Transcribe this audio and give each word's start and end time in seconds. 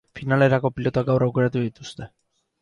Finalerako 0.19 0.71
pilotak 0.77 1.05
gaur 1.11 1.27
aukeratu 1.27 1.63
dituzte. 1.67 2.09